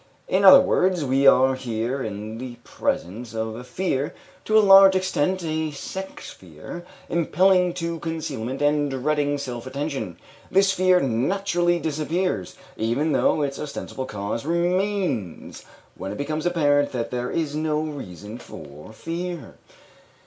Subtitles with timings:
[0.27, 4.95] In other words, we are here in the presence of a fear to a large
[4.95, 10.17] extent a sex fear impelling to concealment, and dreading self attention;
[10.49, 17.11] this fear naturally disappears, even though its ostensible cause remains, when it becomes apparent that
[17.11, 19.53] there is no reason for fear.